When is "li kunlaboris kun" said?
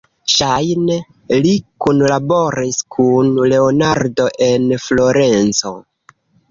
1.47-3.31